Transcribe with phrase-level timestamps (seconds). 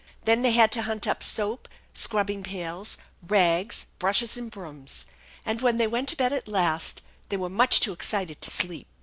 [0.25, 5.05] Then they had to hunt up soap, scrubbing pails, rags, brushes and brooms;
[5.45, 8.87] and, when they went to bed at last, they were much too excited to sleep.